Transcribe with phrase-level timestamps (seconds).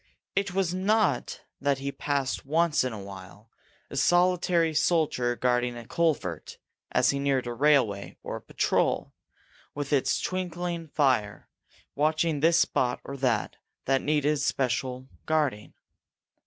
[0.35, 3.51] It was not that he passed once in a while
[3.91, 6.57] a solitary soldier guarding a culvert,
[6.91, 9.13] as he neared a railway, or a patrol,
[9.75, 11.49] with its twinkling fire,
[11.93, 15.75] watching this spot or that that needed special guarding.